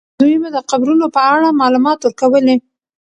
[0.19, 2.55] دوی به د قبرونو په اړه معلومات ورکولې.